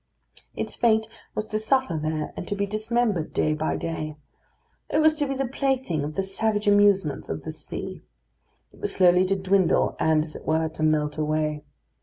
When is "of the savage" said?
6.03-6.65